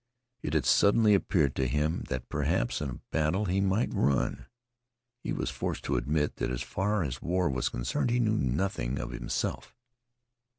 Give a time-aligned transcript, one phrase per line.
[0.41, 4.47] It had suddenly appeared to him that perhaps in a battle he might run.
[5.19, 8.97] He was forced to admit that as far as war was concerned he knew nothing
[8.97, 9.75] of himself.